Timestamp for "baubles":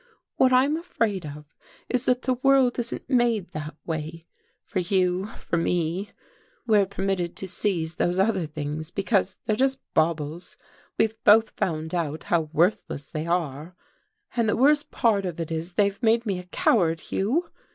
9.93-10.57